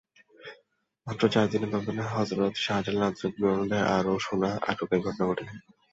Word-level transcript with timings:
মাত্র 1.07 1.23
চার 1.33 1.45
দিনের 1.51 1.71
ব্যবধানে 1.73 2.03
হজরত 2.13 2.53
শাহজালাল 2.57 3.03
আন্তর্জাতিক 3.03 3.33
বিমানবন্দরে 3.35 3.79
আবারও 3.87 4.23
সোনা 4.25 4.49
আটকের 4.69 4.99
ঘটনা 5.05 5.23
ঘটেছে। 5.29 5.55